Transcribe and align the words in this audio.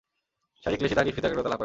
শারীরিক 0.61 0.79
ক্লেশই 0.79 0.95
তাহাকে 0.97 1.09
ঈপ্সিত 1.11 1.23
একাগ্রতা 1.25 1.47
লাভ 1.49 1.49
করাইতেছে। 1.49 1.59